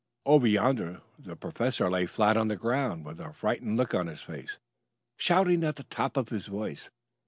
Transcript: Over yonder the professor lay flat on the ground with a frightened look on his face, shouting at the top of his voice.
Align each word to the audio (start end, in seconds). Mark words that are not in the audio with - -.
Over 0.25 0.47
yonder 0.47 1.01
the 1.19 1.35
professor 1.35 1.87
lay 1.87 2.07
flat 2.07 2.35
on 2.35 2.47
the 2.47 2.55
ground 2.55 3.05
with 3.05 3.19
a 3.21 3.33
frightened 3.33 3.77
look 3.77 3.93
on 3.93 4.07
his 4.07 4.19
face, 4.21 4.57
shouting 5.15 5.63
at 5.63 5.75
the 5.75 5.83
top 5.83 6.17
of 6.17 6.29
his 6.29 6.47
voice. 6.47 6.89